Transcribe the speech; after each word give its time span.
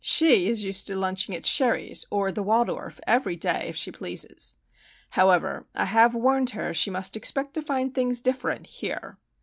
She 0.03 0.49
is 0.49 0.63
used 0.63 0.87
to 0.87 0.95
lunching 0.95 1.35
at 1.35 1.45
Sherry's 1.45 2.07
or 2.09 2.31
the 2.31 2.41
Waldorf, 2.41 2.99
every 3.05 3.35
day, 3.35 3.65
if 3.67 3.75
she 3.75 3.91
pleases. 3.91 4.57
However, 5.11 5.67
I 5.75 5.85
have 5.85 6.15
warned 6.15 6.49
her 6.57 6.73
she 6.73 6.89
must 6.89 7.15
expect 7.15 7.53
to 7.53 7.61
find 7.61 7.93
things 7.93 8.19
different 8.19 8.65
here. 8.65 9.19